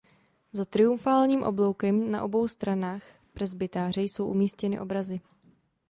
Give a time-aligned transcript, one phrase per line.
[0.51, 3.01] Za triumfálním obloukem na obou stranách
[3.33, 5.21] presbytáře jsou umístěny obrazy.